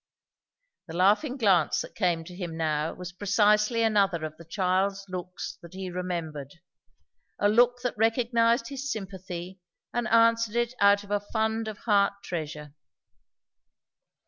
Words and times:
The 0.87 0.95
laughing 0.95 1.37
glance 1.37 1.81
that 1.81 1.93
came 1.93 2.23
to 2.23 2.35
him 2.35 2.57
now 2.57 2.95
was 2.95 3.11
precisely 3.11 3.83
another 3.83 4.25
of 4.25 4.35
the 4.37 4.45
child's 4.45 5.05
looks 5.07 5.59
that 5.61 5.75
he 5.75 5.91
remembered; 5.91 6.53
a 7.37 7.47
look 7.47 7.81
that 7.83 7.99
recognized 7.99 8.69
his 8.69 8.91
sympathy, 8.91 9.59
and 9.93 10.07
answered 10.07 10.55
it 10.55 10.73
out 10.79 11.03
of 11.03 11.11
a 11.11 11.19
fund 11.19 11.67
of 11.67 11.77
heart 11.77 12.13
treasure. 12.23 12.73